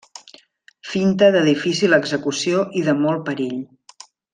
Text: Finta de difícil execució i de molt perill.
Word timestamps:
Finta 0.93 1.29
de 1.37 1.43
difícil 1.51 1.97
execució 2.01 2.65
i 2.81 2.85
de 2.91 2.99
molt 3.07 3.25
perill. 3.33 3.57